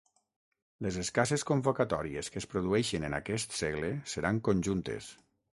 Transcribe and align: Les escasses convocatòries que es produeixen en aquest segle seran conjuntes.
Les 0.85 0.95
escasses 1.01 1.43
convocatòries 1.49 2.31
que 2.37 2.41
es 2.45 2.49
produeixen 2.55 3.07
en 3.11 3.19
aquest 3.21 3.57
segle 3.61 3.95
seran 4.15 4.45
conjuntes. 4.49 5.17